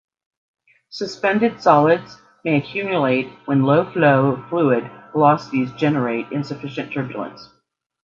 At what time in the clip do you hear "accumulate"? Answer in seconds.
2.57-3.29